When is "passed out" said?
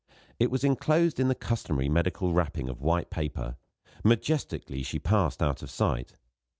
4.97-5.61